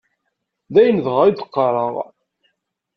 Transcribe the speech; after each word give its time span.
D 0.73 0.75
ayen 0.81 0.97
dɣa 1.05 1.23
i 1.27 1.31
d-qqareɣ. 1.31 1.95